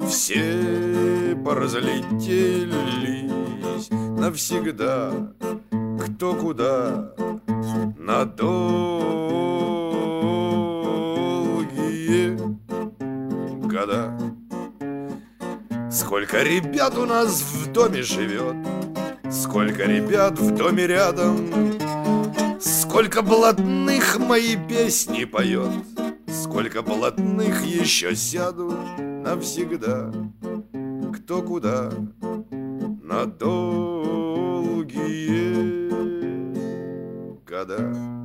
Все 0.08 1.36
поразлетелись 1.44 3.26
навсегда, 3.90 5.12
кто 6.00 6.34
куда, 6.34 7.12
на 7.98 8.24
долгие 8.24 8.76
года. 13.66 14.18
Сколько 15.90 16.42
ребят 16.42 16.96
у 16.96 17.06
нас 17.06 17.42
в 17.42 17.72
доме 17.72 18.02
живет, 18.02 18.56
сколько 19.30 19.84
ребят 19.84 20.38
в 20.38 20.54
доме 20.54 20.86
рядом, 20.86 21.50
сколько 22.60 23.22
блатных 23.22 24.18
мои 24.18 24.56
песни 24.68 25.24
поет, 25.24 25.70
сколько 26.28 26.82
блатных 26.82 27.64
еще 27.64 28.14
сядут 28.14 28.76
навсегда, 28.98 30.12
кто 31.14 31.42
куда 31.42 31.90
на 33.02 33.24
долгие 33.26 34.15
года. 37.66 38.15